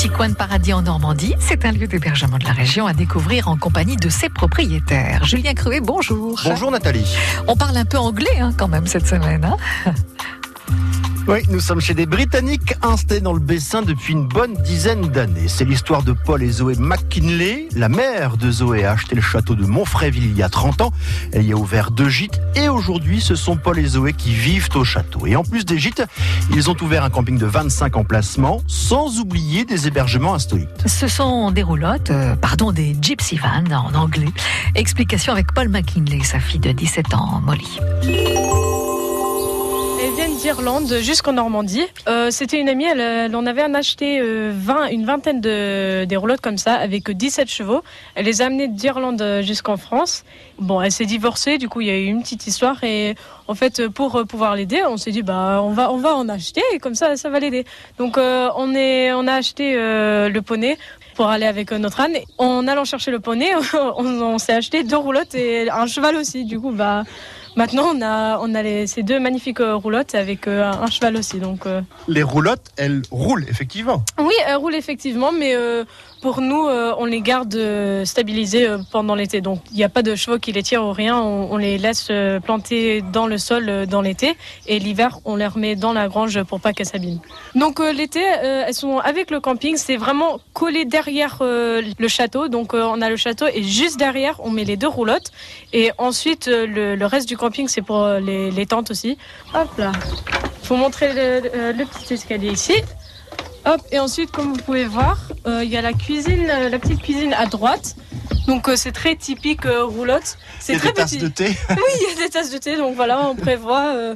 petit 0.00 0.08
coin 0.08 0.30
de 0.30 0.34
paradis 0.34 0.72
en 0.72 0.80
Normandie. 0.80 1.34
C'est 1.38 1.66
un 1.66 1.72
lieu 1.72 1.86
d'hébergement 1.86 2.38
de 2.38 2.44
la 2.46 2.52
région 2.52 2.86
à 2.86 2.94
découvrir 2.94 3.48
en 3.48 3.58
compagnie 3.58 3.96
de 3.96 4.08
ses 4.08 4.30
propriétaires. 4.30 5.24
Julien 5.24 5.52
Cruet, 5.52 5.80
bonjour. 5.80 6.40
Bonjour 6.42 6.70
Nathalie. 6.70 7.14
On 7.46 7.54
parle 7.54 7.76
un 7.76 7.84
peu 7.84 7.98
anglais 7.98 8.38
hein, 8.38 8.54
quand 8.56 8.68
même 8.68 8.86
cette 8.86 9.06
semaine. 9.06 9.44
Hein 9.44 9.92
oui, 11.28 11.40
nous 11.50 11.60
sommes 11.60 11.80
chez 11.80 11.94
des 11.94 12.06
Britanniques 12.06 12.74
installés 12.82 13.20
dans 13.20 13.32
le 13.32 13.40
Bessin 13.40 13.82
depuis 13.82 14.14
une 14.14 14.26
bonne 14.26 14.54
dizaine 14.54 15.08
d'années. 15.08 15.48
C'est 15.48 15.64
l'histoire 15.64 16.02
de 16.02 16.12
Paul 16.12 16.42
et 16.42 16.50
Zoé 16.50 16.74
McKinley. 16.78 17.68
La 17.76 17.88
mère 17.88 18.36
de 18.36 18.50
Zoé 18.50 18.84
a 18.84 18.92
acheté 18.92 19.14
le 19.14 19.20
château 19.20 19.54
de 19.54 19.64
Montfréville 19.64 20.24
il 20.24 20.36
y 20.36 20.42
a 20.42 20.48
30 20.48 20.80
ans. 20.80 20.92
Elle 21.32 21.46
y 21.46 21.52
a 21.52 21.56
ouvert 21.56 21.90
deux 21.90 22.08
gîtes 22.08 22.40
et 22.56 22.68
aujourd'hui, 22.68 23.20
ce 23.20 23.34
sont 23.34 23.56
Paul 23.56 23.78
et 23.78 23.86
Zoé 23.86 24.12
qui 24.12 24.32
vivent 24.32 24.68
au 24.74 24.84
château. 24.84 25.26
Et 25.26 25.36
en 25.36 25.42
plus 25.42 25.64
des 25.64 25.78
gîtes, 25.78 26.02
ils 26.54 26.70
ont 26.70 26.76
ouvert 26.80 27.04
un 27.04 27.10
camping 27.10 27.38
de 27.38 27.46
25 27.46 27.96
emplacements, 27.96 28.62
sans 28.66 29.18
oublier 29.18 29.64
des 29.64 29.86
hébergements 29.86 30.34
insolites. 30.34 30.86
Ce 30.86 31.06
sont 31.06 31.50
des 31.50 31.62
roulottes, 31.62 32.10
euh, 32.10 32.34
pardon, 32.36 32.72
des 32.72 32.96
gypsy 33.00 33.36
vans 33.36 33.64
en 33.70 33.94
anglais. 33.94 34.30
Explication 34.74 35.32
avec 35.32 35.52
Paul 35.52 35.68
McKinley, 35.68 36.22
sa 36.22 36.40
fille 36.40 36.60
de 36.60 36.72
17 36.72 37.14
ans, 37.14 37.40
Molly. 37.44 37.78
Elles 40.02 40.14
viennent 40.14 40.36
d'Irlande 40.36 40.94
jusqu'en 41.00 41.34
Normandie. 41.34 41.84
Euh, 42.08 42.30
C'était 42.30 42.58
une 42.58 42.70
amie, 42.70 42.84
elle, 42.86 43.36
en 43.36 43.44
avait 43.44 43.62
acheté 43.62 44.18
euh, 44.20 44.50
20, 44.54 44.86
une 44.88 45.04
vingtaine 45.04 45.40
de 45.42 46.04
des 46.06 46.16
roulottes 46.16 46.40
comme 46.40 46.56
ça, 46.56 46.74
avec 46.74 47.10
17 47.10 47.48
chevaux. 47.48 47.82
Elle 48.14 48.24
les 48.24 48.40
a 48.40 48.46
amenées 48.46 48.68
d'Irlande 48.68 49.40
jusqu'en 49.42 49.76
France. 49.76 50.24
Bon, 50.58 50.80
elle 50.80 50.90
s'est 50.92 51.04
divorcée, 51.04 51.58
du 51.58 51.68
coup 51.68 51.82
il 51.82 51.88
y 51.88 51.90
a 51.90 51.96
eu 51.98 52.06
une 52.06 52.22
petite 52.22 52.46
histoire 52.46 52.82
et 52.82 53.14
en 53.46 53.54
fait 53.54 53.88
pour 53.88 54.24
pouvoir 54.26 54.56
l'aider, 54.56 54.82
on 54.88 54.96
s'est 54.96 55.10
dit 55.10 55.22
bah 55.22 55.60
on 55.62 55.70
va 55.70 55.90
on 55.92 55.96
va 55.98 56.14
en 56.14 56.28
acheter 56.28 56.62
et 56.72 56.78
comme 56.78 56.94
ça 56.94 57.16
ça 57.16 57.28
va 57.28 57.38
l'aider. 57.40 57.64
Donc 57.98 58.16
euh, 58.16 58.48
on 58.56 58.74
est 58.74 59.12
on 59.12 59.26
a 59.26 59.34
acheté 59.34 59.74
euh, 59.76 60.28
le 60.28 60.42
poney 60.42 60.78
pour 61.14 61.28
aller 61.28 61.46
avec 61.46 61.72
notre 61.72 62.00
âne. 62.00 62.16
En 62.38 62.66
allant 62.66 62.84
chercher 62.84 63.10
le 63.10 63.20
poney, 63.20 63.50
on, 63.74 64.04
on 64.22 64.38
s'est 64.38 64.54
acheté 64.54 64.82
deux 64.82 64.96
roulottes 64.96 65.34
et 65.34 65.68
un 65.70 65.86
cheval 65.86 66.16
aussi. 66.16 66.44
Du 66.44 66.58
coup 66.58 66.70
bah 66.72 67.04
Maintenant, 67.56 67.92
on 67.94 68.00
a, 68.02 68.38
on 68.40 68.54
a 68.54 68.62
les, 68.62 68.86
ces 68.86 69.02
deux 69.02 69.18
magnifiques 69.18 69.58
roulottes 69.60 70.14
avec 70.14 70.46
euh, 70.46 70.70
un 70.70 70.88
cheval 70.88 71.16
aussi. 71.16 71.38
Donc, 71.40 71.66
euh. 71.66 71.80
Les 72.08 72.22
roulottes, 72.22 72.66
elles 72.76 73.02
roulent 73.10 73.44
effectivement 73.48 74.02
Oui, 74.18 74.34
elles 74.46 74.56
roulent 74.56 74.74
effectivement, 74.76 75.32
mais 75.32 75.54
euh, 75.54 75.84
pour 76.22 76.40
nous, 76.40 76.66
euh, 76.68 76.94
on 76.98 77.06
les 77.06 77.20
garde 77.20 77.54
euh, 77.54 78.04
stabilisées 78.04 78.66
euh, 78.68 78.78
pendant 78.92 79.14
l'été. 79.14 79.40
Donc, 79.40 79.60
il 79.72 79.76
n'y 79.76 79.84
a 79.84 79.88
pas 79.88 80.02
de 80.02 80.14
chevaux 80.14 80.38
qui 80.38 80.52
les 80.52 80.62
tirent 80.62 80.84
ou 80.84 80.92
rien. 80.92 81.18
On, 81.18 81.52
on 81.52 81.56
les 81.56 81.76
laisse 81.76 82.08
euh, 82.10 82.38
planter 82.40 83.02
dans 83.02 83.26
le 83.26 83.36
sol 83.38 83.68
euh, 83.68 83.86
dans 83.86 84.00
l'été. 84.00 84.36
Et 84.66 84.78
l'hiver, 84.78 85.18
on 85.24 85.36
les 85.36 85.46
remet 85.46 85.76
dans 85.76 85.92
la 85.92 86.08
grange 86.08 86.42
pour 86.44 86.60
pas 86.60 86.72
qu'elles 86.72 86.86
s'abîment. 86.86 87.20
Donc, 87.54 87.80
euh, 87.80 87.92
l'été, 87.92 88.22
euh, 88.22 88.64
elles 88.68 88.74
sont 88.74 88.98
avec 88.98 89.30
le 89.30 89.40
camping. 89.40 89.76
C'est 89.76 89.96
vraiment 89.96 90.38
collé 90.52 90.84
derrière 90.84 91.38
euh, 91.40 91.82
le 91.98 92.08
château. 92.08 92.48
Donc, 92.48 92.74
euh, 92.74 92.84
on 92.84 93.00
a 93.02 93.10
le 93.10 93.16
château 93.16 93.46
et 93.52 93.62
juste 93.62 93.98
derrière, 93.98 94.36
on 94.44 94.50
met 94.50 94.64
les 94.64 94.76
deux 94.76 94.88
roulottes. 94.88 95.32
Et 95.72 95.90
ensuite, 95.98 96.48
euh, 96.48 96.66
le, 96.66 96.94
le 96.94 97.06
reste 97.06 97.28
du 97.28 97.36
camping, 97.40 97.66
c'est 97.68 97.82
pour 97.82 98.02
euh, 98.04 98.20
les, 98.20 98.50
les 98.50 98.66
tentes 98.66 98.90
aussi. 98.90 99.16
Hop 99.54 99.70
là. 99.78 99.92
Vous 100.64 100.76
montrer 100.76 101.12
le, 101.12 101.72
le 101.72 101.84
petit 101.84 102.14
escalier 102.14 102.52
ici. 102.52 102.74
Hop, 103.66 103.80
et 103.90 103.98
ensuite, 103.98 104.30
comme 104.30 104.52
vous 104.54 104.62
pouvez 104.62 104.84
voir, 104.86 105.18
euh, 105.46 105.64
il 105.64 105.70
y 105.70 105.76
a 105.76 105.82
la 105.82 105.92
cuisine, 105.92 106.46
la 106.46 106.78
petite 106.78 107.02
cuisine 107.02 107.34
à 107.34 107.46
droite. 107.46 107.96
Donc 108.46 108.68
euh, 108.68 108.76
c'est 108.76 108.92
très 108.92 109.16
typique 109.16 109.66
euh, 109.66 109.84
roulotte. 109.84 110.38
C'est 110.60 110.76
très 110.78 110.88
des 110.88 110.94
tasses 110.94 111.10
petit. 111.10 111.18
de 111.22 111.28
thé. 111.28 111.48
Oui, 111.70 111.92
il 112.00 112.08
y 112.08 112.22
a 112.22 112.24
des 112.24 112.30
tasses 112.30 112.50
de 112.50 112.58
thé, 112.58 112.76
donc 112.76 112.94
voilà, 112.96 113.20
on 113.28 113.34
prévoit. 113.34 113.94
euh, 113.96 114.14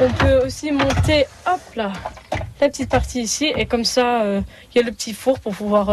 on 0.00 0.08
peut 0.10 0.46
aussi 0.46 0.72
monter, 0.72 1.26
hop 1.46 1.60
là, 1.76 1.92
la 2.60 2.68
petite 2.70 2.88
partie 2.90 3.20
ici, 3.20 3.52
et 3.54 3.66
comme 3.66 3.84
ça, 3.84 4.24
il 4.24 4.78
y 4.78 4.80
a 4.80 4.82
le 4.82 4.92
petit 4.92 5.12
four 5.12 5.38
pour 5.40 5.52
pouvoir 5.54 5.86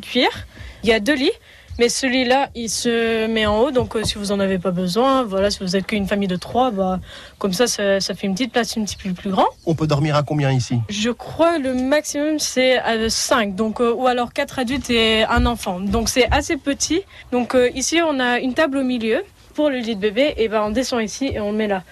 cuire. 0.00 0.46
Il 0.82 0.88
y 0.88 0.92
a 0.94 1.00
deux 1.00 1.14
lits. 1.14 1.38
Mais 1.78 1.88
celui-là, 1.88 2.50
il 2.54 2.68
se 2.68 3.26
met 3.26 3.46
en 3.46 3.58
haut, 3.58 3.70
donc 3.70 3.96
euh, 3.96 4.04
si 4.04 4.16
vous 4.16 4.32
en 4.32 4.40
avez 4.40 4.58
pas 4.58 4.70
besoin, 4.70 5.22
voilà, 5.22 5.50
si 5.50 5.60
vous 5.60 5.76
êtes 5.76 5.86
qu'une 5.86 6.06
famille 6.06 6.28
de 6.28 6.36
trois, 6.36 6.70
bah, 6.70 7.00
comme 7.38 7.52
ça, 7.54 7.66
ça, 7.66 8.00
ça 8.00 8.14
fait 8.14 8.26
une 8.26 8.34
petite 8.34 8.52
place 8.52 8.76
un 8.76 8.84
petit 8.84 8.96
peu 8.96 9.12
plus 9.12 9.30
grand. 9.30 9.46
On 9.64 9.74
peut 9.74 9.86
dormir 9.86 10.14
à 10.14 10.22
combien 10.22 10.50
ici? 10.52 10.78
Je 10.90 11.10
crois 11.10 11.58
le 11.58 11.72
maximum 11.74 12.38
c'est 12.38 12.78
à 12.78 13.08
5, 13.08 13.54
donc, 13.54 13.80
euh, 13.80 13.94
ou 13.94 14.06
alors 14.06 14.32
4 14.32 14.58
adultes 14.58 14.90
et 14.90 15.24
un 15.24 15.46
enfant. 15.46 15.80
Donc 15.80 16.08
c'est 16.08 16.30
assez 16.30 16.56
petit. 16.58 17.02
Donc 17.32 17.54
euh, 17.54 17.70
ici 17.74 18.00
on 18.06 18.20
a 18.20 18.40
une 18.40 18.52
table 18.52 18.76
au 18.78 18.84
milieu 18.84 19.22
pour 19.54 19.70
le 19.70 19.78
lit 19.78 19.96
de 19.96 20.00
bébé, 20.00 20.34
et 20.36 20.48
ben 20.48 20.62
on 20.64 20.70
descend 20.70 21.02
ici 21.02 21.30
et 21.32 21.40
on 21.40 21.52
le 21.52 21.56
met 21.56 21.66
là. 21.66 21.82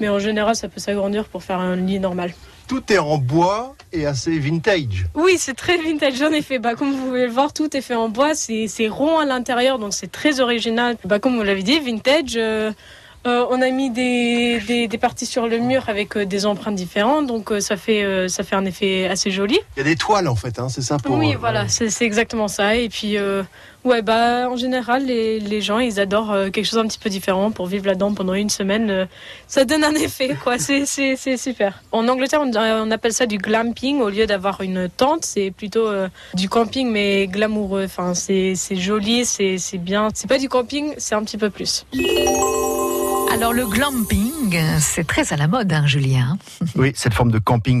Mais 0.00 0.08
en 0.08 0.18
général 0.18 0.56
ça 0.56 0.68
peut 0.68 0.80
s'agrandir 0.80 1.26
pour 1.26 1.42
faire 1.42 1.58
un 1.60 1.76
lit 1.76 2.00
normal. 2.00 2.32
Tout 2.66 2.92
est 2.92 2.98
en 2.98 3.18
bois 3.18 3.74
et 3.92 4.06
assez 4.06 4.38
vintage. 4.38 5.06
Oui, 5.14 5.36
c'est 5.38 5.54
très 5.54 5.76
vintage, 5.76 6.20
ai 6.22 6.42
fait. 6.42 6.58
Bah, 6.58 6.74
comme 6.74 6.92
vous 6.92 7.06
pouvez 7.06 7.26
le 7.26 7.32
voir, 7.32 7.52
tout 7.52 7.76
est 7.76 7.80
fait 7.82 7.94
en 7.94 8.08
bois, 8.08 8.34
c'est 8.34 8.68
c'est 8.68 8.88
rond 8.88 9.18
à 9.18 9.24
l'intérieur, 9.24 9.78
donc 9.78 9.92
c'est 9.92 10.10
très 10.10 10.40
original. 10.40 10.96
Bah, 11.04 11.18
comme 11.18 11.36
vous 11.36 11.42
l'avez 11.42 11.62
dit, 11.62 11.78
vintage. 11.80 12.34
euh, 12.36 12.72
euh, 13.26 13.46
on 13.48 13.62
a 13.62 13.70
mis 13.70 13.90
des, 13.90 14.60
des, 14.60 14.86
des 14.86 14.98
parties 14.98 15.24
sur 15.24 15.46
le 15.46 15.58
mur 15.58 15.88
avec 15.88 16.14
euh, 16.16 16.26
des 16.26 16.44
empreintes 16.44 16.74
différentes, 16.74 17.26
donc 17.26 17.50
euh, 17.50 17.60
ça, 17.60 17.76
fait, 17.78 18.28
ça 18.28 18.42
fait 18.44 18.54
un 18.54 18.66
effet 18.66 19.06
assez 19.06 19.30
joli. 19.30 19.58
Il 19.76 19.78
y 19.78 19.80
a 19.80 19.84
des 19.84 19.96
toiles 19.96 20.28
en 20.28 20.36
fait, 20.36 20.58
hein, 20.58 20.68
c'est 20.68 20.82
ça 20.82 20.98
pour. 20.98 21.16
Oui, 21.16 21.34
voilà, 21.38 21.68
c'est 21.68 22.04
exactement 22.04 22.48
ça. 22.48 22.76
Et 22.76 22.88
puis, 22.88 23.16
ouais, 23.84 24.02
bah, 24.02 24.48
en 24.50 24.56
général, 24.56 25.06
les, 25.06 25.40
les 25.40 25.60
gens, 25.60 25.78
ils 25.78 26.00
adorent 26.00 26.34
quelque 26.52 26.64
chose 26.64 26.78
un 26.78 26.86
petit 26.86 26.98
peu 26.98 27.08
différent 27.08 27.50
pour 27.50 27.66
vivre 27.66 27.86
là-dedans 27.86 28.12
pendant 28.12 28.34
une 28.34 28.50
semaine. 28.50 29.08
ça 29.46 29.64
donne 29.64 29.84
un 29.84 29.94
effet, 29.94 30.36
quoi. 30.42 30.58
C'est 30.58 31.36
super. 31.36 31.82
En 31.92 32.06
Angleterre, 32.08 32.42
on, 32.42 32.50
on 32.54 32.90
appelle 32.90 33.12
ça 33.12 33.26
du 33.26 33.38
glamping 33.38 34.00
au 34.00 34.10
lieu 34.10 34.26
d'avoir 34.26 34.60
une 34.60 34.88
tente. 34.88 35.24
C'est 35.24 35.50
plutôt 35.50 35.88
du 36.34 36.48
camping, 36.48 36.90
mais 36.90 37.26
glamoureux. 37.26 37.84
Enfin, 37.84 38.14
c'est 38.14 38.54
joli, 38.72 39.24
c'est 39.24 39.58
c'est 39.58 39.78
bien. 39.78 40.08
C'est 40.14 40.28
pas 40.28 40.38
du 40.38 40.48
camping, 40.48 40.94
c'est 40.98 41.14
un 41.14 41.22
petit 41.22 41.38
peu 41.38 41.50
plus. 41.50 41.86
Alors 43.34 43.52
le 43.52 43.66
glamping, 43.66 44.56
c'est 44.78 45.04
très 45.04 45.32
à 45.32 45.36
la 45.36 45.48
mode, 45.48 45.72
hein, 45.72 45.88
Julien. 45.88 46.38
Oui, 46.76 46.92
cette 46.94 47.14
forme 47.14 47.32
de 47.32 47.40
camping 47.40 47.80